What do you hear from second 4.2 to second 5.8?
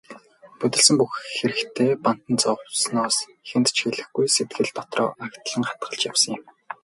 сэтгэл дотроо агдлан